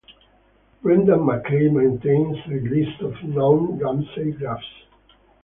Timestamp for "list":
2.73-3.01